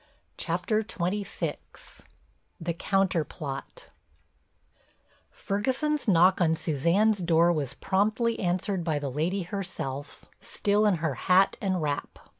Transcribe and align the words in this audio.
CHAPTER 0.35 0.81
XXVI—THE 0.81 2.73
COUNTER 2.73 3.23
PLOT 3.23 3.89
Ferguson's 5.29 6.07
knock 6.07 6.41
on 6.41 6.55
Suzanne's 6.55 7.19
door 7.19 7.53
was 7.53 7.75
promptly 7.75 8.39
answered 8.39 8.83
by 8.83 8.97
the 8.97 9.11
lady 9.11 9.43
herself, 9.43 10.25
still 10.39 10.87
in 10.87 10.95
her 10.95 11.13
hat 11.29 11.55
and 11.61 11.83
wrap. 11.83 12.17